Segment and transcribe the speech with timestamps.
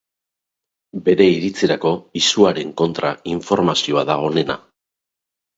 [1.09, 1.91] Bere iritzirako,
[2.21, 4.57] izuaren kontra informazioa da onena.